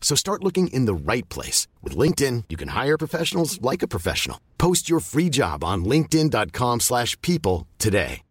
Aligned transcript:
So 0.00 0.16
start 0.16 0.42
looking 0.42 0.66
in 0.72 0.86
the 0.86 0.94
right 0.94 1.28
place. 1.28 1.68
With 1.84 1.96
LinkedIn, 1.96 2.46
you 2.48 2.56
can 2.58 2.70
hire 2.70 2.98
professionals 2.98 3.62
like 3.62 3.84
a 3.84 3.88
professional. 3.88 4.38
Post 4.58 4.90
your 4.90 5.00
free 5.00 5.30
job 5.30 5.62
on 5.62 5.84
linkedin.com/people 5.84 7.68
today. 7.78 8.22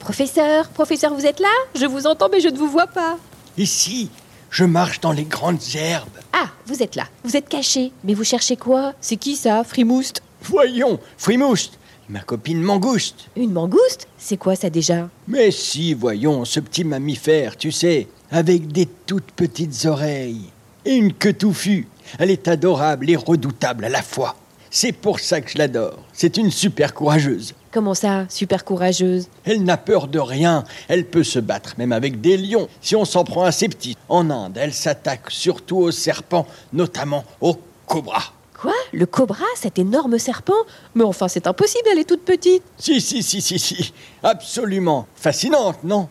Professeur, 0.00 0.68
professeur, 0.70 1.14
vous 1.14 1.26
êtes 1.26 1.40
là? 1.40 1.52
Je 1.74 1.84
vous 1.86 2.06
entends 2.06 2.28
mais 2.32 2.40
je 2.40 2.48
ne 2.48 2.56
vous 2.56 2.68
vois 2.68 2.86
pas. 2.86 3.18
Ici, 3.58 4.10
je 4.50 4.64
marche 4.64 5.00
dans 5.00 5.12
les 5.12 5.24
grandes 5.24 5.60
herbes. 5.74 6.08
Ah, 6.32 6.48
vous 6.66 6.82
êtes 6.82 6.96
là. 6.96 7.04
Vous 7.22 7.36
êtes 7.36 7.48
caché. 7.48 7.92
Mais 8.02 8.14
vous 8.14 8.24
cherchez 8.24 8.56
quoi? 8.56 8.94
C'est 9.02 9.16
qui 9.16 9.36
ça, 9.36 9.62
Frimouste 9.62 10.22
Voyons, 10.42 10.98
Frimouste, 11.18 11.78
ma 12.08 12.20
copine 12.20 12.62
Mangouste. 12.62 13.28
Une 13.36 13.52
mangouste? 13.52 14.08
C'est 14.16 14.38
quoi 14.38 14.56
ça 14.56 14.70
déjà? 14.70 15.10
Mais 15.28 15.50
si, 15.50 15.92
voyons, 15.92 16.46
ce 16.46 16.60
petit 16.60 16.82
mammifère, 16.82 17.58
tu 17.58 17.70
sais, 17.70 18.08
avec 18.30 18.68
des 18.72 18.86
toutes 19.06 19.32
petites 19.32 19.84
oreilles 19.84 20.50
et 20.86 20.94
une 20.94 21.12
queue 21.12 21.34
touffue. 21.34 21.86
Elle 22.18 22.30
est 22.30 22.48
adorable 22.48 23.10
et 23.10 23.16
redoutable 23.16 23.84
à 23.84 23.90
la 23.90 24.02
fois. 24.02 24.34
C'est 24.72 24.92
pour 24.92 25.18
ça 25.18 25.40
que 25.40 25.50
je 25.50 25.58
l'adore. 25.58 25.98
C'est 26.12 26.36
une 26.36 26.52
super 26.52 26.94
courageuse. 26.94 27.54
Comment 27.72 27.94
ça, 27.94 28.26
super 28.28 28.64
courageuse? 28.64 29.26
Elle 29.44 29.64
n'a 29.64 29.76
peur 29.76 30.06
de 30.06 30.20
rien. 30.20 30.64
Elle 30.86 31.06
peut 31.06 31.24
se 31.24 31.40
battre 31.40 31.74
même 31.76 31.90
avec 31.90 32.20
des 32.20 32.36
lions 32.36 32.68
si 32.80 32.94
on 32.94 33.04
s'en 33.04 33.24
prend 33.24 33.42
à 33.42 33.50
ses 33.50 33.68
petits. 33.68 33.96
En 34.08 34.30
Inde, 34.30 34.56
elle 34.60 34.72
s'attaque 34.72 35.30
surtout 35.30 35.78
aux 35.78 35.90
serpents, 35.90 36.46
notamment 36.72 37.24
aux 37.40 37.56
cobras. 37.86 38.32
Quoi? 38.60 38.74
Le 38.92 39.06
cobra, 39.06 39.44
cet 39.56 39.78
énorme 39.80 40.18
serpent? 40.18 40.52
Mais 40.94 41.02
enfin, 41.02 41.26
c'est 41.26 41.48
impossible, 41.48 41.88
elle 41.90 41.98
est 41.98 42.08
toute 42.08 42.24
petite. 42.24 42.62
Si, 42.78 43.00
si, 43.00 43.24
si, 43.24 43.40
si, 43.40 43.58
si. 43.58 43.92
Absolument. 44.22 45.06
Fascinante, 45.16 45.82
non? 45.82 46.08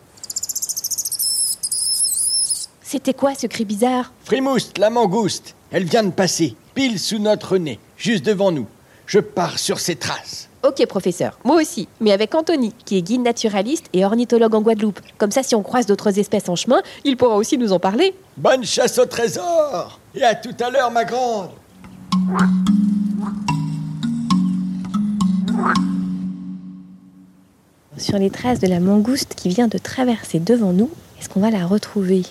C'était 2.82 3.14
quoi 3.14 3.34
ce 3.34 3.46
cri 3.46 3.64
bizarre? 3.64 4.12
Frimouste, 4.24 4.76
la 4.76 4.90
mangouste. 4.90 5.54
Elle 5.70 5.84
vient 5.84 6.02
de 6.02 6.10
passer, 6.10 6.56
pile 6.74 6.98
sous 6.98 7.20
notre 7.20 7.56
nez, 7.56 7.78
juste 8.00 8.24
devant 8.24 8.50
nous. 8.50 8.66
Je 9.06 9.20
pars 9.20 9.58
sur 9.58 9.78
ses 9.78 9.96
traces. 9.96 10.48
Ok, 10.62 10.84
professeur, 10.86 11.38
moi 11.44 11.56
aussi, 11.56 11.88
mais 12.00 12.12
avec 12.12 12.34
Anthony, 12.34 12.72
qui 12.84 12.98
est 12.98 13.02
guide 13.02 13.22
naturaliste 13.22 13.86
et 13.92 14.04
ornithologue 14.04 14.54
en 14.54 14.60
Guadeloupe. 14.60 15.00
Comme 15.18 15.30
ça, 15.30 15.42
si 15.42 15.54
on 15.54 15.62
croise 15.62 15.86
d'autres 15.86 16.18
espèces 16.18 16.48
en 16.48 16.56
chemin, 16.56 16.82
il 17.04 17.16
pourra 17.16 17.36
aussi 17.36 17.56
nous 17.56 17.72
en 17.72 17.78
parler. 17.78 18.14
Bonne 18.36 18.64
chasse 18.64 18.98
au 18.98 19.06
trésor 19.06 19.98
Et 20.14 20.22
à 20.22 20.34
tout 20.34 20.54
à 20.60 20.70
l'heure, 20.70 20.90
ma 20.90 21.04
grande 21.04 21.50
Sur 27.96 28.18
les 28.18 28.30
traces 28.30 28.60
de 28.60 28.66
la 28.66 28.80
mangouste 28.80 29.34
qui 29.34 29.48
vient 29.48 29.68
de 29.68 29.78
traverser 29.78 30.40
devant 30.40 30.72
nous, 30.72 30.90
est-ce 31.20 31.28
qu'on 31.28 31.40
va 31.40 31.50
la 31.50 31.66
retrouver? 31.66 32.22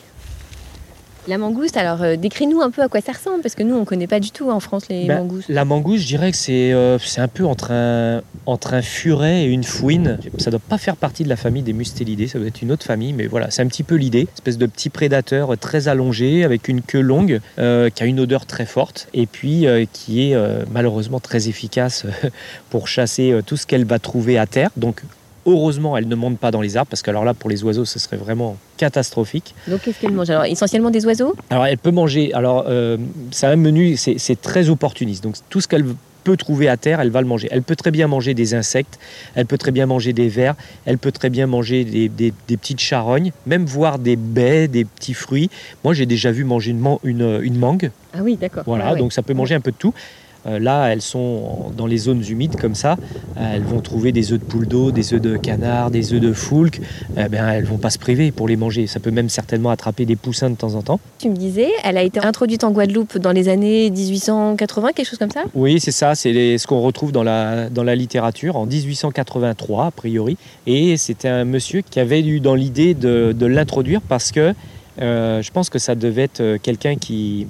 La 1.27 1.37
mangouste, 1.37 1.77
alors 1.77 2.01
euh, 2.01 2.15
décris-nous 2.15 2.61
un 2.61 2.71
peu 2.71 2.81
à 2.81 2.87
quoi 2.87 3.01
ça 3.01 3.11
ressemble, 3.11 3.41
parce 3.41 3.55
que 3.55 3.63
nous, 3.63 3.75
on 3.75 3.85
connaît 3.85 4.07
pas 4.07 4.19
du 4.19 4.31
tout 4.31 4.49
en 4.49 4.59
France 4.59 4.85
les 4.89 5.05
Ben, 5.05 5.19
mangoustes. 5.19 5.49
La 5.49 5.65
mangouste, 5.65 6.03
je 6.03 6.07
dirais 6.07 6.31
que 6.31 6.37
c'est 6.37 6.73
euh, 6.73 6.97
c'est 6.99 7.21
un 7.21 7.27
peu 7.27 7.45
entre 7.45 7.71
un, 7.71 8.21
entre 8.45 8.73
un 8.73 8.81
furet 8.81 9.43
et 9.43 9.45
une 9.45 9.63
fouine. 9.63 10.17
Ça 10.37 10.49
doit 10.49 10.59
pas 10.59 10.77
faire 10.77 10.95
partie 10.95 11.23
de 11.23 11.29
la 11.29 11.35
famille 11.35 11.61
des 11.63 11.73
mustélidés, 11.73 12.27
ça 12.27 12.39
doit 12.39 12.47
être 12.47 12.61
une 12.61 12.71
autre 12.71 12.85
famille, 12.85 13.13
mais 13.13 13.27
voilà, 13.27 13.51
c'est 13.51 13.61
un 13.61 13.67
petit 13.67 13.83
peu 13.83 13.95
l'idée. 13.95 14.27
Espèce 14.33 14.57
de 14.57 14.65
petit 14.65 14.89
prédateur 14.89 15.57
très 15.57 15.87
allongé, 15.87 16.43
avec 16.43 16.67
une 16.67 16.81
queue 16.81 17.01
longue, 17.01 17.41
euh, 17.59 17.89
qui 17.89 18.03
a 18.03 18.05
une 18.05 18.19
odeur 18.19 18.45
très 18.45 18.65
forte, 18.65 19.07
et 19.13 19.25
puis 19.25 19.67
euh, 19.67 19.85
qui 19.91 20.29
est 20.29 20.35
euh, 20.35 20.63
malheureusement 20.71 21.19
très 21.19 21.47
efficace 21.49 22.05
euh, 22.05 22.29
pour 22.69 22.87
chasser 22.87 23.31
euh, 23.31 23.41
tout 23.41 23.57
ce 23.57 23.67
qu'elle 23.67 23.85
va 23.85 23.99
trouver 23.99 24.37
à 24.37 24.45
terre. 24.47 24.69
Donc 24.77 25.03
heureusement, 25.45 25.97
elle 25.97 26.07
ne 26.07 26.15
monte 26.15 26.37
pas 26.37 26.51
dans 26.51 26.61
les 26.61 26.77
arbres, 26.77 26.89
parce 26.89 27.01
que 27.01 27.09
alors 27.09 27.25
là, 27.25 27.33
pour 27.33 27.49
les 27.49 27.63
oiseaux, 27.63 27.85
ce 27.85 27.99
serait 27.99 28.17
vraiment 28.17 28.57
catastrophique. 28.77 29.53
Donc 29.67 29.81
qu'est-ce 29.81 29.99
qu'elle 29.99 30.11
mange? 30.13 30.29
Alors 30.29 30.45
essentiellement 30.45 30.89
des 30.91 31.05
oiseaux? 31.05 31.35
Alors, 31.49 31.65
elle 31.65 31.77
peut 31.77 31.91
manger. 31.91 32.33
Alors, 32.33 32.65
euh, 32.67 32.97
c'est 33.31 33.47
un 33.47 33.55
menu, 33.55 33.97
c'est 33.97 34.17
c'est 34.17 34.39
très 34.41 34.69
opportuniste. 34.69 35.23
Donc, 35.23 35.35
tout 35.49 35.61
ce 35.61 35.67
qu'elle 35.67 35.85
peut 36.25 36.35
trouver 36.37 36.67
à 36.67 36.75
terre, 36.77 36.99
elle 36.99 37.09
va 37.11 37.21
le 37.21 37.27
manger. 37.27 37.47
Elle 37.49 37.63
peut 37.63 37.77
très 37.77 37.91
bien 37.91 38.07
manger 38.07 38.33
des 38.33 38.53
insectes, 38.53 38.99
elle 39.35 39.45
peut 39.45 39.57
très 39.57 39.71
bien 39.71 39.85
manger 39.85 40.11
des 40.11 40.27
vers, 40.27 40.55
elle 40.85 40.97
peut 40.97 41.13
très 41.13 41.29
bien 41.29 41.47
manger 41.47 41.85
des, 41.85 42.09
des- 42.09 42.33
des 42.47 42.57
petites 42.57 42.81
charognes, 42.81 43.31
même 43.45 43.65
voir 43.65 43.99
des 43.99 44.17
baies, 44.17 44.67
des 44.67 44.83
petits 44.83 45.13
fruits. 45.13 45.49
Moi, 45.83 45.93
j'ai 45.93 46.05
déjà 46.05 46.31
vu 46.31 46.43
manger 46.43 46.71
une, 46.71 46.79
man- 46.79 46.97
une, 47.03 47.39
une 47.41 47.57
mangue. 47.57 47.89
Ah 48.13 48.19
oui, 48.21 48.35
d'accord. 48.35 48.63
Voilà, 48.65 48.87
Ah 48.89 48.93
ouais. 48.93 48.99
donc 48.99 49.13
ça 49.13 49.21
peut 49.21 49.33
manger 49.33 49.55
un 49.55 49.61
peu 49.61 49.71
de 49.71 49.77
tout. 49.77 49.93
Euh, 50.45 50.59
là, 50.59 50.87
elles 50.87 51.01
sont 51.01 51.71
dans 51.75 51.85
les 51.85 51.97
zones 51.97 52.23
humides 52.27 52.55
comme 52.55 52.75
ça. 52.75 52.97
Euh, 53.37 53.55
elles 53.55 53.63
vont 53.63 53.81
trouver 53.81 54.11
des 54.11 54.31
œufs 54.31 54.39
de 54.39 54.45
poule 54.45 54.67
d'eau, 54.67 54.91
des 54.91 55.13
œufs 55.13 55.21
de 55.21 55.37
canard, 55.37 55.91
des 55.91 56.13
œufs 56.13 56.19
de 56.19 56.33
foulque. 56.33 56.81
Eh 57.17 57.27
ben, 57.27 57.47
elles 57.49 57.65
vont 57.65 57.77
pas 57.77 57.89
se 57.89 57.99
priver 57.99 58.31
pour 58.31 58.47
les 58.47 58.55
manger. 58.55 58.87
Ça 58.87 58.99
peut 58.99 59.11
même 59.11 59.29
certainement 59.29 59.69
attraper 59.69 60.05
des 60.05 60.15
poussins 60.15 60.49
de 60.49 60.55
temps 60.55 60.75
en 60.75 60.81
temps. 60.81 60.99
Tu 61.19 61.29
me 61.29 61.35
disais, 61.35 61.69
elle 61.83 61.97
a 61.97 62.03
été 62.03 62.19
introduite 62.19 62.63
en 62.63 62.71
Guadeloupe 62.71 63.17
dans 63.17 63.31
les 63.31 63.49
années 63.49 63.89
1880, 63.89 64.93
quelque 64.93 65.07
chose 65.07 65.19
comme 65.19 65.31
ça? 65.31 65.43
Oui, 65.53 65.79
c'est 65.79 65.91
ça, 65.91 66.15
c'est 66.15 66.57
ce 66.57 66.67
qu'on 66.67 66.81
retrouve 66.81 67.11
dans 67.11 67.23
la, 67.23 67.69
dans 67.69 67.83
la 67.83 67.95
littérature 67.95 68.55
en 68.55 68.65
1883, 68.65 69.85
a 69.87 69.91
priori. 69.91 70.37
Et 70.65 70.97
c'était 70.97 71.27
un 71.27 71.45
monsieur 71.45 71.81
qui 71.81 71.99
avait 71.99 72.21
eu 72.21 72.39
dans 72.39 72.55
l'idée 72.55 72.93
de, 72.93 73.35
de 73.37 73.45
l'introduire 73.45 74.01
parce 74.01 74.31
que 74.31 74.53
euh, 75.01 75.41
je 75.41 75.51
pense 75.51 75.69
que 75.69 75.79
ça 75.79 75.95
devait 75.95 76.23
être 76.23 76.57
quelqu'un 76.57 76.95
qui, 76.95 77.47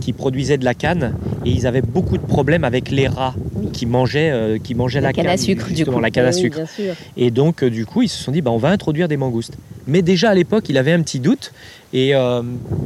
qui 0.00 0.12
produisaient 0.12 0.58
de 0.58 0.64
la 0.64 0.74
canne 0.74 1.14
et 1.44 1.50
ils 1.50 1.66
avaient 1.66 1.82
beaucoup 1.82 2.16
de 2.18 2.22
problèmes 2.26 2.64
avec 2.64 2.90
les 2.90 3.08
rats 3.08 3.34
qui 3.72 3.86
mangeaient, 3.86 4.30
euh, 4.30 4.58
qui 4.62 4.74
mangeaient 4.74 5.00
la, 5.00 5.08
La 5.08 5.12
canne 5.12 5.26
à 5.26 5.36
sucre, 5.36 5.68
du 5.72 5.84
coup. 5.84 5.98
la 5.98 6.10
canne 6.10 6.26
à 6.26 6.30
oui, 6.30 6.34
sucre. 6.40 6.60
Et 7.16 7.30
donc, 7.30 7.62
euh, 7.62 7.70
du 7.70 7.86
coup, 7.86 8.02
ils 8.02 8.08
se 8.08 8.22
sont 8.22 8.30
dit, 8.32 8.40
bah, 8.42 8.50
on 8.50 8.56
va 8.58 8.68
introduire 8.70 9.08
des 9.08 9.16
mangoustes. 9.16 9.54
Mais 9.86 10.00
déjà 10.02 10.30
à 10.30 10.34
l'époque, 10.34 10.64
il 10.68 10.78
avait 10.78 10.92
un 10.92 11.02
petit 11.02 11.20
doute. 11.20 11.52
Et 11.92 12.14
euh, 12.14 12.42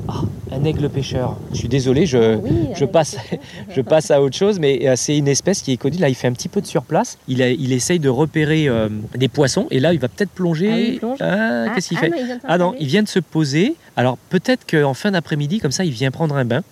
ah, 0.09 0.23
un 0.53 0.65
aigle 0.65 0.89
pêcheur. 0.91 1.37
Je 1.53 1.59
suis 1.59 1.69
désolé, 1.69 2.05
je, 2.07 2.37
Oui, 2.37 2.51
je 2.75 2.85
passe, 2.85 3.17
je 3.75 3.81
passe 3.81 4.11
à 4.11 4.21
autre 4.21 4.37
chose, 4.37 4.59
mais 4.59 4.87
euh, 4.89 4.95
c'est 4.97 5.17
une 5.17 5.29
espèce 5.29 5.63
qui 5.63 5.73
est 5.73 5.77
connue. 5.77 5.97
Là, 5.99 6.09
il 6.09 6.15
fait 6.15 6.29
un 6.29 6.33
petit 6.33 6.49
peu 6.49 6.61
de 6.61 6.67
surplace. 6.67 7.17
Il, 7.29 7.41
a- 7.43 7.51
il 7.51 7.73
essaye 7.73 7.99
de 8.01 8.09
repérer 8.09 8.69
des 9.17 9.29
poissons. 9.29 9.67
Et 9.71 9.81
là, 9.81 9.93
il 9.93 9.99
va 9.99 10.09
peut-être 10.09 10.31
plonger. 10.31 10.99
Ah. 11.03 11.07
Ah, 11.21 11.65
Ah, 11.69 11.75
Qu'est-ce 11.75 11.89
qu'il 11.89 11.99
ah 11.99 12.01
fait 12.03 12.11
non, 12.11 12.39
Ah 12.45 12.59
non, 12.59 12.75
il 12.81 12.87
vient 12.87 13.03
de 13.03 13.09
se 13.09 13.19
poser. 13.21 13.75
Alors 13.97 14.17
peut-être 14.31 14.67
qu'en 14.71 14.95
fin 14.95 15.11
d'après-midi, 15.11 15.59
comme 15.61 15.73
ça, 15.73 15.85
il 15.85 15.91
vient 15.93 16.11
prendre 16.11 16.37
un 16.37 16.45
bain. 16.45 16.63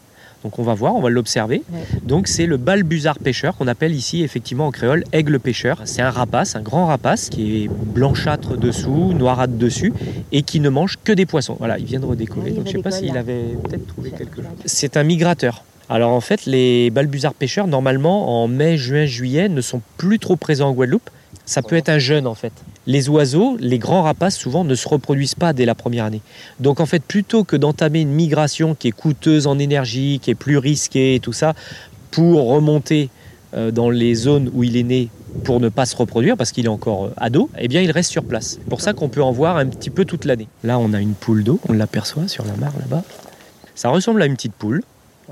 Donc 0.47 0.61
on 0.61 0.63
va 0.63 0.75
voir, 0.75 0.95
on 0.95 1.01
va 1.01 1.11
l'observer. 1.11 1.65
Ouais. 1.73 1.81
Donc 2.05 2.29
c'est 2.29 2.47
le 2.47 2.57
balbuzard 2.57 3.19
pêcheur 3.19 3.57
qu'on 3.57 3.67
appelle 3.67 3.93
ici 3.93 4.23
effectivement 4.23 4.69
en 4.69 4.71
créole 4.71 5.03
aigle 5.11 5.41
pêcheur. 5.41 5.83
C'est 5.87 6.03
un 6.03 6.11
rapace, 6.11 6.55
un 6.55 6.61
grand 6.61 6.87
rapace 6.87 7.31
qui 7.31 7.65
est 7.65 7.69
blanchâtre 7.69 8.57
dessous, 8.57 9.13
noirâtre 9.13 9.55
dessus 9.55 9.93
et 10.31 10.43
qui 10.43 10.61
ne 10.61 10.69
mange 10.69 10.99
que 11.03 11.11
des 11.11 11.27
poissons. 11.27 11.57
Voilà, 11.59 11.81
il 11.81 11.85
vient 11.85 11.99
de 11.99 12.07
redécoller. 12.07 12.53
Donc 12.53 12.69
je 12.69 12.71
sais 12.71 12.79
pas 12.79 12.93
s'il 12.93 13.17
avait 13.17 13.57
peut-être 13.65 13.89
trouvé 13.89 14.13
quelque 14.13 14.37
chose. 14.37 14.45
C'est 14.67 14.97
un 14.97 15.03
migrateur. 15.03 15.65
Alors 15.89 16.13
en 16.13 16.21
fait, 16.21 16.47
les 16.47 16.91
balbuzards 16.91 17.35
pêcheurs, 17.35 17.67
normalement, 17.67 18.45
en 18.45 18.47
mai, 18.47 18.79
juin, 18.79 19.05
juillet, 19.05 19.49
ne 19.49 19.61
sont 19.61 19.83
plus 19.97 20.21
trop 20.21 20.37
présents 20.37 20.69
en 20.69 20.75
Guadeloupe. 20.75 21.11
Ça 21.45 21.61
peut 21.61 21.75
être 21.75 21.89
un 21.89 21.99
jeune 21.99 22.29
en 22.29 22.35
fait. 22.37 22.53
Les 22.87 23.09
oiseaux, 23.09 23.57
les 23.59 23.79
grands 23.79 24.03
rapaces, 24.03 24.37
souvent 24.37 24.65
ne 24.65 24.75
se 24.75 24.89
reproduisent 24.89 25.35
pas 25.35 25.53
dès 25.53 25.65
la 25.65 25.75
première 25.75 26.05
année. 26.05 26.21
Donc 26.61 26.81
en 26.81 26.87
fait, 26.87 27.03
plutôt 27.03 27.45
que 27.45 27.57
d'entamer 27.57 28.01
une 28.01 28.13
migration 28.13 28.75
qui 28.75 28.89
est 28.89 28.93
coûteuse 28.93 29.47
en 29.47 29.59
énergie, 29.59 30.21
qui 30.23 30.31
est 30.31 30.37
plus 30.37 30.59
risquée 30.59 31.17
et 31.17 31.21
tout 31.21 31.33
ça, 31.33 31.55
pour 32.11 32.47
remonter 32.47 33.11
euh, 33.55 33.71
dans 33.71 33.91
les 33.91 34.15
zones 34.15 34.51
où 34.55 34.65
il 34.65 34.77
est 34.77 34.83
né 34.83 35.09
pour 35.45 35.61
ne 35.61 35.69
pas 35.69 35.87
se 35.87 35.97
reproduire 35.97 36.37
parce 36.37 36.53
qu'il 36.53 36.67
est 36.67 36.69
encore 36.69 37.07
euh, 37.07 37.15
ado, 37.17 37.51
eh 37.59 37.69
bien 37.69 37.83
il 37.83 37.91
reste 37.91 38.11
sur 38.11 38.25
place. 38.25 38.59
C'est 38.61 38.69
pour 38.69 38.81
ça 38.81 38.93
qu'on 38.93 39.09
peut 39.09 39.23
en 39.23 39.33
voir 39.33 39.57
un 39.57 39.67
petit 39.67 39.91
peu 39.91 40.05
toute 40.05 40.25
l'année. 40.25 40.49
Là, 40.65 40.79
on 40.79 40.93
a 40.93 41.01
une 41.01 41.15
poule 41.15 41.45
d'eau, 41.45 41.61
on 41.69 41.73
l'aperçoit 41.73 42.29
sur 42.29 42.45
la 42.45 42.57
mare 42.57 42.73
là-bas. 42.79 43.03
Ça 43.75 43.89
ressemble 43.89 44.23
à 44.23 44.27
une 44.27 44.35
petite 44.35 44.55
poule 44.55 44.83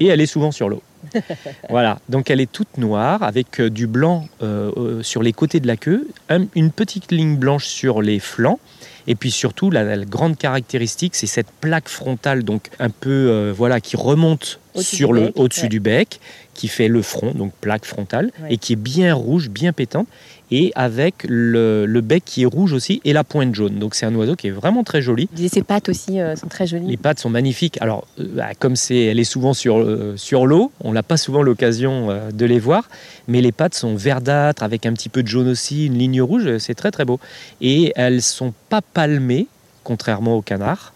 et 0.01 0.07
elle 0.07 0.21
est 0.21 0.27
souvent 0.27 0.53
sur 0.53 0.69
l'eau. 0.69 0.83
voilà, 1.71 1.99
donc 2.09 2.31
elle 2.31 2.41
est 2.41 2.51
toute 2.51 2.79
noire 2.79 3.23
avec 3.23 3.61
euh, 3.61 3.71
du 3.71 3.87
blanc 3.87 4.27
euh, 4.43 4.71
euh, 4.77 5.03
sur 5.03 5.23
les 5.23 5.33
côtés 5.33 5.61
de 5.61 5.67
la 5.67 5.77
queue, 5.77 6.09
un- 6.29 6.47
une 6.55 6.71
petite 6.71 7.13
ligne 7.13 7.37
blanche 7.37 7.67
sur 7.67 8.03
les 8.03 8.19
flancs. 8.19 8.59
Et 9.07 9.15
puis 9.17 9.31
surtout, 9.31 9.71
la, 9.71 9.85
la 9.97 10.03
grande 10.07 10.39
caractéristique, 10.39 11.15
c'est 11.15 11.27
cette 11.27 11.51
plaque 11.61 11.91
frontale, 11.91 12.43
donc 12.43 12.69
un 12.79 12.89
peu, 12.89 13.11
euh, 13.11 13.53
voilà, 13.55 13.79
qui 13.79 13.97
remonte 13.99 14.61
Au-dessus 14.75 14.97
sur 14.97 15.09
du 15.09 15.15
le 15.17 15.21
bec, 15.27 15.33
au-dessus 15.37 15.63
ouais. 15.65 15.69
du 15.69 15.81
bec, 15.81 16.21
qui 16.55 16.69
fait 16.69 16.89
le 16.89 17.03
front, 17.03 17.33
donc 17.33 17.53
plaque 17.61 17.85
frontale, 17.85 18.31
Ouais. 18.43 18.55
et 18.55 18.57
qui 18.57 18.73
est 18.73 18.77
bien 18.77 19.13
rouge, 19.15 19.51
bien 19.51 19.75
pétante, 19.75 20.07
et 20.51 20.73
avec 20.75 21.25
le, 21.29 21.87
le 21.87 22.01
bec 22.01 22.23
qui 22.25 22.43
est 22.43 22.47
rouge 22.47 22.73
aussi 22.73 23.01
et 23.05 23.13
la 23.13 23.25
pointe 23.25 23.55
jaune. 23.55 23.79
Donc 23.79 23.95
c'est 23.95 24.07
un 24.07 24.15
oiseau 24.15 24.37
qui 24.37 24.49
est 24.49 24.51
vraiment 24.51 24.85
très 24.85 25.03
joli. 25.03 25.29
Disais, 25.33 25.49
ses 25.49 25.63
pattes 25.63 25.89
aussi 25.89 26.21
euh, 26.21 26.37
sont 26.37 26.49
très 26.49 26.65
Les 26.65 26.69
jolies. 26.69 26.97
pattes 26.97 27.19
sont 27.19 27.31
magnifiques. 27.31 27.81
Alors, 27.81 28.07
euh, 28.21 28.27
bah, 28.35 28.55
comme 28.59 28.77
c'est, 28.77 29.05
elle 29.05 29.19
est 29.19 29.25
souvent 29.25 29.55
sur, 29.55 29.79
euh, 29.79 30.15
sur 30.17 30.47
l'eau, 30.47 30.73
on 30.81 30.93
n'a 30.93 31.03
pas 31.03 31.17
souvent 31.17 31.43
l'occasion 31.43 32.11
euh, 32.11 32.31
de 32.31 32.47
les 32.47 32.59
voir, 32.59 32.89
mais 33.29 33.41
les 33.41 33.53
pattes 33.53 33.75
sont 33.75 33.95
verdâtres 33.95 34.63
avec 34.63 34.87
un 34.87 34.93
petit 34.93 35.09
peu 35.09 35.23
de 35.23 35.29
jaune 35.29 35.49
aussi, 35.49 35.87
une 35.87 35.99
ligne 35.99 36.23
rouge, 36.23 36.59
c'est 36.59 36.75
très 36.75 36.91
très 36.91 37.05
beau. 37.05 37.21
Et 37.61 37.93
elles 37.97 38.23
sont 38.23 38.53
pas 38.69 38.83
palmées, 38.83 39.47
contrairement 39.83 40.37
aux 40.37 40.43
canards, 40.43 40.93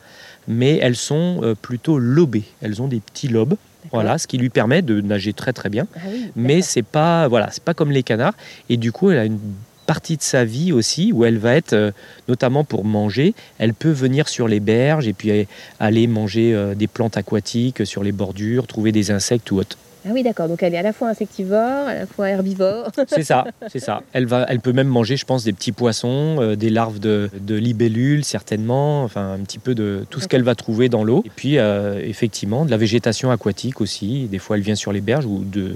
mais 0.46 0.78
elles 0.80 0.96
sont 0.96 1.54
plutôt 1.60 1.98
lobées. 1.98 2.44
Elles 2.62 2.80
ont 2.80 2.88
des 2.88 3.00
petits 3.00 3.28
lobes, 3.28 3.56
voilà, 3.93 4.19
ce 4.19 4.26
qui 4.26 4.38
lui 4.38 4.50
permet 4.50 4.82
de 4.82 5.00
nager 5.00 5.32
très 5.32 5.52
très 5.52 5.69
bien. 5.69 5.87
Ah 5.96 6.00
oui, 6.11 6.31
mais 6.37 6.62
c'est 6.62 6.82
pas 6.82 7.29
voilà 7.29 7.49
c'est 7.50 7.62
pas 7.62 7.75
comme 7.75 7.90
les 7.90 8.02
canards. 8.02 8.35
Et 8.69 8.76
du 8.76 8.93
coup 8.93 9.11
elle 9.11 9.19
a 9.19 9.25
une 9.25 9.38
partie 9.87 10.19
de 10.19 10.23
sa 10.23 10.44
vie 10.44 10.70
aussi 10.70 11.12
où 11.12 11.25
elle 11.25 11.38
va 11.38 11.55
être 11.55 11.73
euh, 11.73 11.90
notamment 12.29 12.62
pour 12.62 12.85
manger. 12.85 13.35
Elle 13.58 13.73
peut 13.73 13.90
venir 13.90 14.29
sur 14.29 14.46
les 14.46 14.61
berges 14.61 15.08
et 15.08 15.14
puis 15.14 15.46
aller 15.81 16.06
manger 16.06 16.55
euh, 16.55 16.75
des 16.75 16.87
plantes 16.87 17.17
aquatiques 17.17 17.87
sur 17.87 18.05
les 18.05 18.12
bordures 18.12 18.67
trouver 18.67 18.93
des 18.93 19.11
insectes 19.11 19.50
ou 19.50 19.58
autre 19.58 19.79
Ah 20.08 20.12
oui, 20.14 20.22
d'accord. 20.22 20.49
Donc 20.49 20.62
elle 20.62 20.75
est 20.75 20.78
à 20.78 20.82
la 20.82 20.94
fois 20.94 21.08
insectivore, 21.08 21.87
à 21.87 21.94
la 21.94 22.06
fois 22.06 22.31
herbivore. 22.31 22.90
c'est 23.08 23.25
ça 23.25 23.44
c'est 23.66 23.78
ça. 23.78 24.02
Elle 24.12 24.26
va 24.26 24.46
elle 24.49 24.60
peut 24.60 24.72
même 24.72 24.88
manger 24.88 25.16
je 25.16 25.26
pense 25.26 25.44
des 25.44 25.52
petits 25.52 25.72
poissons 25.72 26.37
euh, 26.40 26.56
des 26.56 26.70
larves 26.70 26.99
de, 26.99 27.31
de 27.38 27.55
libellules 27.56 28.25
certainement. 28.25 29.02
Enfin 29.05 29.34
un 29.34 29.40
petit 29.40 29.58
peu 29.58 29.75
de 29.75 30.06
tout 30.08 30.20
ce 30.20 30.28
qu'elle 30.28 30.44
va 30.44 30.55
trouver 30.55 30.88
dans 30.88 31.05
l'eau. 31.05 31.22
Et 31.26 31.31
puis 31.34 31.58
euh, 31.58 32.00
effectivement 32.02 32.64
de 32.64 32.70
la 32.70 32.78
végétation 32.78 33.31
aquatique 33.31 33.81
aussi. 33.82 34.28
Des 34.31 34.38
fois 34.38 34.56
elle 34.56 34.62
vient 34.62 34.75
sur 34.75 34.93
les 34.93 35.02
berges 35.02 35.26
ou 35.26 35.44
de, 35.44 35.60
de 35.60 35.75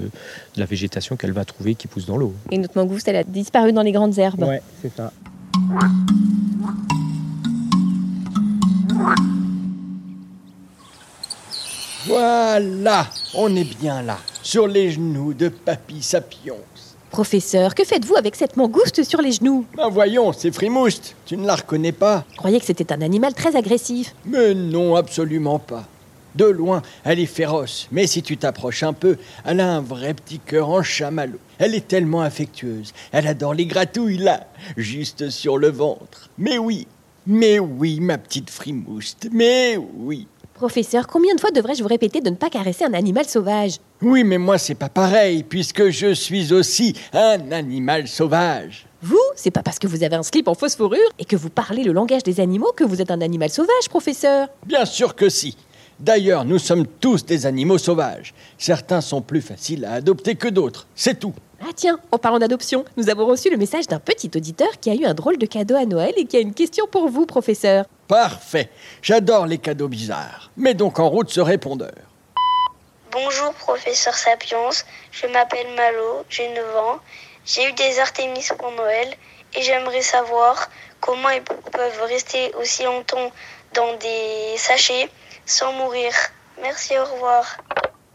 la 0.57 0.65
végétation 0.65 1.15
qu'elle 1.15 1.33
va 1.33 1.45
trouver 1.45 1.75
qui 1.75 1.87
pousse 1.87 2.07
dans 2.07 2.17
l'eau. 2.17 2.33
Et 2.49 2.57
notre 2.57 2.77
mangouste, 2.77 3.07
elle 3.07 3.17
a 3.17 3.23
disparu 3.23 3.71
dans 3.71 3.83
les 3.83 3.91
grandes 3.91 4.17
herbes. 4.17 4.43
ouais 4.43 4.61
c'est 4.81 4.95
ça. 4.95 5.11
Voilà, 12.05 13.07
on 13.35 13.55
est 13.55 13.77
bien 13.79 14.01
là, 14.01 14.17
sur 14.41 14.67
les 14.67 14.91
genoux 14.91 15.33
de 15.33 15.49
Papy 15.49 16.01
Sapiens. 16.01 16.53
Professeur, 17.09 17.75
que 17.75 17.83
faites-vous 17.83 18.15
avec 18.15 18.35
cette 18.35 18.57
mangouste 18.57 19.03
sur 19.03 19.21
les 19.21 19.33
genoux? 19.33 19.65
Ben 19.75 19.89
voyons, 19.89 20.33
c'est 20.33 20.51
Frimouste, 20.51 21.15
tu 21.25 21.37
ne 21.37 21.45
la 21.45 21.55
reconnais 21.55 21.91
pas 21.91 22.25
Je 22.31 22.37
croyais 22.37 22.59
que 22.59 22.65
c'était 22.65 22.91
un 22.91 23.01
animal 23.01 23.33
très 23.33 23.55
agressif? 23.55 24.15
Mais 24.25 24.53
non, 24.53 24.95
absolument 24.95 25.59
pas. 25.59 25.85
De 26.35 26.45
loin, 26.45 26.81
elle 27.03 27.19
est 27.19 27.27
féroce, 27.27 27.87
mais 27.91 28.07
si 28.07 28.23
tu 28.23 28.37
t'approches 28.37 28.81
un 28.81 28.93
peu, 28.93 29.17
elle 29.45 29.59
a 29.59 29.71
un 29.75 29.81
vrai 29.81 30.15
petit 30.15 30.39
cœur 30.39 30.69
en 30.69 30.81
chamallow. 30.81 31.37
Elle 31.59 31.75
est 31.75 31.87
tellement 31.87 32.21
affectueuse, 32.21 32.91
elle 33.11 33.27
adore 33.27 33.53
les 33.53 33.67
gratouilles 33.67 34.17
là, 34.17 34.47
juste 34.75 35.29
sur 35.29 35.59
le 35.59 35.69
ventre. 35.69 36.31
Mais 36.39 36.57
oui, 36.57 36.87
mais 37.27 37.59
oui, 37.59 37.99
ma 37.99 38.17
petite 38.17 38.49
frimouste, 38.49 39.27
mais 39.31 39.77
oui. 39.77 40.27
Professeur, 40.53 41.07
combien 41.07 41.33
de 41.33 41.41
fois 41.41 41.49
devrais-je 41.49 41.81
vous 41.81 41.89
répéter 41.89 42.21
de 42.21 42.29
ne 42.29 42.35
pas 42.35 42.51
caresser 42.51 42.85
un 42.85 42.93
animal 42.93 43.25
sauvage? 43.25 43.77
Oui, 44.03 44.23
mais 44.23 44.37
moi 44.37 44.59
c'est 44.59 44.75
pas 44.75 44.87
pareil, 44.87 45.41
puisque 45.43 45.89
je 45.89 46.13
suis 46.13 46.53
aussi 46.53 46.95
un 47.11 47.51
animal 47.51 48.07
sauvage. 48.07 48.85
Vous, 49.01 49.17
c'est 49.35 49.49
pas 49.49 49.63
parce 49.63 49.79
que 49.79 49.87
vous 49.87 50.03
avez 50.03 50.15
un 50.15 50.21
slip 50.21 50.47
en 50.47 50.53
phosphorure 50.53 50.99
et 51.17 51.25
que 51.25 51.35
vous 51.35 51.49
parlez 51.49 51.83
le 51.83 51.91
langage 51.91 52.21
des 52.21 52.39
animaux 52.39 52.71
que 52.75 52.83
vous 52.83 53.01
êtes 53.01 53.09
un 53.09 53.21
animal 53.21 53.49
sauvage, 53.49 53.89
professeur. 53.89 54.47
Bien 54.65 54.85
sûr 54.85 55.15
que 55.15 55.27
si. 55.27 55.57
D'ailleurs, 55.99 56.45
nous 56.45 56.59
sommes 56.59 56.85
tous 56.85 57.25
des 57.25 57.47
animaux 57.47 57.79
sauvages. 57.79 58.33
Certains 58.59 59.01
sont 59.01 59.21
plus 59.21 59.41
faciles 59.41 59.85
à 59.85 59.93
adopter 59.93 60.35
que 60.35 60.47
d'autres, 60.47 60.85
c'est 60.93 61.19
tout. 61.19 61.33
Ah 61.65 61.71
tiens, 61.73 61.97
en 62.11 62.17
parlant 62.17 62.39
d'adoption, 62.39 62.83
nous 62.97 63.09
avons 63.09 63.25
reçu 63.25 63.49
le 63.49 63.55
message 63.55 63.87
d'un 63.87 63.99
petit 63.99 64.29
auditeur 64.35 64.67
qui 64.81 64.89
a 64.89 64.95
eu 64.95 65.05
un 65.05 65.13
drôle 65.13 65.37
de 65.37 65.45
cadeau 65.45 65.75
à 65.75 65.85
Noël 65.85 66.13
et 66.17 66.25
qui 66.25 66.35
a 66.35 66.41
une 66.41 66.53
question 66.53 66.87
pour 66.87 67.07
vous, 67.07 67.25
professeur. 67.25 67.85
Parfait. 68.09 68.69
J'adore 69.01 69.45
les 69.45 69.59
cadeaux 69.59 69.87
bizarres. 69.87 70.51
Mets 70.57 70.73
donc 70.73 70.99
en 70.99 71.07
route 71.07 71.29
ce 71.29 71.39
répondeur. 71.39 71.93
Bonjour 73.11 73.53
professeur 73.53 74.13
Sapiens, 74.13 74.71
je 75.11 75.25
m'appelle 75.27 75.67
Malo, 75.77 76.25
j'ai 76.27 76.49
9 76.49 76.75
ans. 76.75 76.99
J'ai 77.45 77.69
eu 77.69 77.71
des 77.73 77.97
Artémis 77.99 78.45
pour 78.57 78.71
Noël 78.71 79.13
et 79.55 79.61
j'aimerais 79.61 80.01
savoir 80.01 80.69
comment 80.99 81.29
ils 81.29 81.43
peuvent 81.43 82.01
rester 82.09 82.53
aussi 82.59 82.83
longtemps 82.83 83.31
dans 83.73 83.95
des 83.99 84.57
sachets 84.57 85.09
sans 85.45 85.71
mourir. 85.73 86.11
Merci, 86.61 86.97
au 86.97 87.05
revoir. 87.05 87.57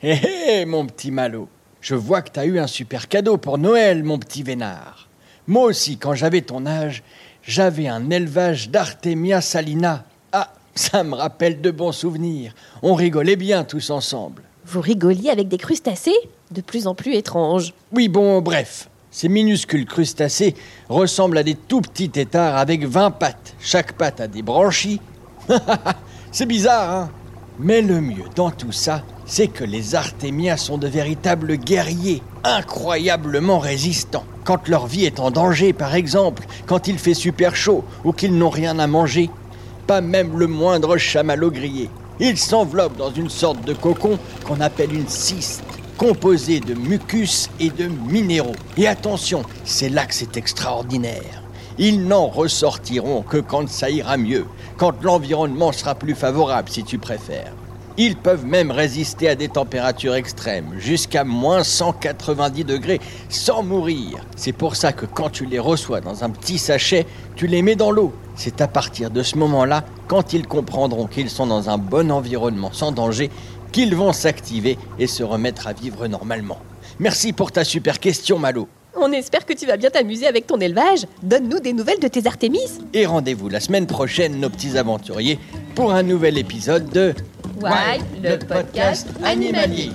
Hé 0.03 0.61
hé, 0.61 0.65
mon 0.67 0.87
petit 0.87 1.11
Malo. 1.11 1.49
Je 1.81 1.95
vois 1.95 2.23
que 2.23 2.31
t'as 2.31 2.45
eu 2.45 2.59
un 2.59 2.67
super 2.67 3.09
cadeau 3.09 3.37
pour 3.37 3.59
Noël, 3.59 4.03
mon 4.03 4.19
petit 4.19 4.43
vénard. 4.43 5.09
Moi 5.47 5.65
aussi, 5.65 5.97
quand 5.97 6.15
j'avais 6.15 6.43
ton 6.43 6.67
âge, 6.67 7.03
j'avais 7.43 7.87
un 7.87 8.11
élevage 8.11 8.69
d'Artemia 8.69 9.41
salina. 9.41 10.05
Ah, 10.33 10.53
ça 10.75 11.05
me 11.05 11.15
rappelle 11.15 11.61
de 11.61 11.71
bons 11.71 11.93
souvenirs. 11.93 12.53
On 12.83 12.95
rigolait 12.95 13.37
bien 13.37 13.65
tous 13.65 13.91
ensemble. 13.91 14.43
Vous 14.67 14.81
rigoliez 14.81 15.31
avec 15.31 15.49
des 15.49 15.57
crustacés? 15.57 16.19
De 16.51 16.61
plus 16.61 16.87
en 16.87 16.95
plus 16.95 17.15
étranges. 17.15 17.73
Oui, 17.93 18.09
bon, 18.09 18.43
bref. 18.43 18.91
Ces 19.11 19.29
minuscules 19.29 19.87
crustacés 19.87 20.55
ressemblent 20.89 21.39
à 21.39 21.43
des 21.43 21.55
tout 21.55 21.81
petits 21.81 22.11
têtards 22.11 22.57
avec 22.57 22.85
20 22.85 23.13
pattes. 23.13 23.55
Chaque 23.61 23.93
patte 23.95 24.21
a 24.21 24.27
des 24.27 24.43
branchies. 24.43 25.01
c'est 26.33 26.47
bizarre, 26.47 26.91
hein? 26.91 27.11
Mais 27.61 27.83
le 27.83 28.01
mieux 28.01 28.25
dans 28.37 28.53
tout 28.53 28.71
ça, 28.71 29.03
c'est 29.27 29.49
que 29.49 29.65
les 29.65 29.97
Artémias 29.97 30.59
sont 30.59 30.79
de 30.79 30.87
véritables 30.87 31.57
guerriers, 31.57 32.23
incroyablement 32.45 33.59
résistants. 33.59 34.25
Quand 34.45 34.69
leur 34.69 34.87
vie 34.87 35.07
est 35.07 35.19
en 35.19 35.33
danger, 35.33 35.73
par 35.73 35.97
exemple, 35.97 36.47
quand 36.67 36.87
il 36.87 36.99
fait 36.99 37.15
super 37.15 37.57
chaud 37.57 37.85
ou 38.05 38.13
qu'ils 38.13 38.39
n'ont 38.39 38.49
rien 38.49 38.79
à 38.79 38.87
manger, 38.87 39.29
pas 39.89 40.01
même 40.01 40.39
le 40.39 40.47
moindre 40.47 40.99
chamallow 40.99 41.51
grillé. 41.51 41.91
Ils 42.21 42.39
s'enveloppent 42.39 42.97
dans 42.97 43.13
une 43.13 43.31
sorte 43.31 43.65
de 43.65 43.73
cocon 43.73 44.19
qu'on 44.47 44.61
appelle 44.61 44.95
une 44.95 45.09
cyste, 45.09 45.65
composée 45.97 46.61
de 46.61 46.75
mucus 46.75 47.51
et 47.59 47.71
de 47.71 47.89
minéraux. 47.89 48.55
Et 48.77 48.87
attention, 48.87 49.43
c'est 49.65 49.89
là 49.89 50.07
que 50.07 50.15
c'est 50.15 50.37
extraordinaire. 50.37 51.43
Ils 51.79 52.07
n'en 52.07 52.27
ressortiront 52.27 53.23
que 53.23 53.37
quand 53.37 53.69
ça 53.69 53.89
ira 53.89 54.17
mieux, 54.17 54.47
quand 54.77 55.03
l'environnement 55.03 55.71
sera 55.71 55.95
plus 55.95 56.17
favorable 56.17 56.69
si 56.69 56.83
tu 56.83 56.99
préfères. 56.99 57.53
Ils 58.01 58.17
peuvent 58.17 58.45
même 58.45 58.71
résister 58.71 59.29
à 59.29 59.35
des 59.35 59.49
températures 59.49 60.15
extrêmes, 60.15 60.75
jusqu'à 60.79 61.25
moins 61.25 61.65
190 61.65 62.65
degrés, 62.65 63.01
sans 63.29 63.65
mourir. 63.65 64.25
C'est 64.37 64.53
pour 64.53 64.77
ça 64.77 64.93
que 64.93 65.05
quand 65.05 65.31
tu 65.31 65.47
les 65.47 65.59
reçois 65.59 66.01
dans 66.01 66.23
un 66.23 66.31
petit 66.31 66.59
sachet, 66.59 67.07
tu 67.35 67.49
les 67.49 67.63
mets 67.63 67.75
dans 67.75 67.91
l'eau. 67.91 68.13
C'est 68.37 68.61
à 68.61 68.69
partir 68.69 69.11
de 69.11 69.23
ce 69.25 69.37
moment-là, 69.39 69.85
quand 70.07 70.33
ils 70.33 70.47
comprendront 70.47 71.07
qu'ils 71.07 71.31
sont 71.31 71.49
dans 71.49 71.71
un 71.71 71.79
bon 71.79 72.13
environnement 72.13 72.73
sans 72.73 72.93
danger, 72.93 73.31
qu'ils 73.73 73.97
vont 73.97 74.13
s'activer 74.13 74.79
et 75.01 75.09
se 75.09 75.25
remettre 75.25 75.67
à 75.67 75.73
vivre 75.73 76.07
normalement. 76.07 76.59
Merci 77.01 77.33
pour 77.33 77.51
ta 77.51 77.65
super 77.65 77.99
question, 77.99 78.39
Malo. 78.39 78.69
On 79.01 79.13
espère 79.13 79.47
que 79.47 79.53
tu 79.53 79.65
vas 79.65 79.77
bien 79.77 79.91
t'amuser 79.91 80.27
avec 80.27 80.47
ton 80.49 80.59
élevage. 80.59 81.07
Donne-nous 81.23 81.61
des 81.61 81.73
nouvelles 81.73 82.01
de 82.01 82.09
tes 82.09 82.27
Artémis. 82.27 82.81
Et 82.93 83.07
rendez-vous 83.07 83.49
la 83.49 83.61
semaine 83.61 83.87
prochaine, 83.87 84.41
nos 84.41 84.51
petits 84.51 84.77
aventuriers, 84.77 85.39
pour 85.77 85.93
un 85.93 86.03
nouvel 86.03 86.37
épisode 86.37 86.89
de 86.91 87.15
Wild, 87.63 88.05
le 88.23 88.37
podcast 88.39 89.07
animalier. 89.23 89.91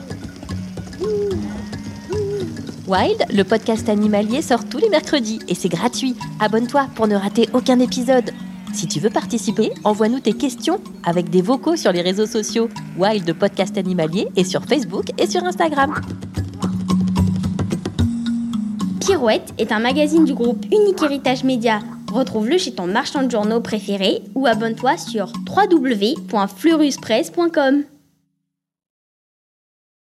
Wild, 2.88 3.25
le 3.29 3.43
podcast 3.43 3.89
animalier 3.89 4.41
sort 4.41 4.67
tous 4.69 4.77
les 4.77 4.89
mercredis 4.89 5.39
et 5.50 5.55
c'est 5.55 5.69
gratuit. 5.69 6.15
Abonne-toi 6.39 6.88
pour 6.95 7.07
ne 7.07 7.15
rater 7.15 7.50
aucun 7.53 7.79
épisode. 7.79 8.31
Si 8.74 8.88
tu 8.88 9.01
veux 9.01 9.10
participer, 9.10 9.72
envoie-nous 9.83 10.22
tes 10.22 10.33
questions 10.33 10.79
avec 11.05 11.29
des 11.29 11.41
vocaux 11.41 11.75
sur 11.75 11.91
les 11.91 12.01
réseaux 12.01 12.25
sociaux 12.25 12.69
Wild 12.98 13.27
le 13.27 13.33
podcast 13.33 13.77
animalier 13.77 14.27
et 14.38 14.45
sur 14.45 14.63
Facebook 14.63 15.07
et 15.17 15.27
sur 15.27 15.43
Instagram. 15.43 15.93
Pirouette 19.05 19.53
est 19.57 19.74
un 19.74 19.79
magazine 19.79 20.24
du 20.24 20.33
groupe 20.33 20.63
Unique 20.72 21.03
Héritage 21.03 21.43
Média. 21.43 21.79
Retrouve-le 22.13 22.57
chez 22.57 22.74
ton 22.74 22.88
marchand 22.88 23.24
de 23.24 23.29
journaux 23.29 23.60
préféré 23.60 24.22
ou 24.33 24.48
abonne-toi 24.48 24.95
sur 24.98 25.33
www.fleuruspresse.com. 25.45 27.83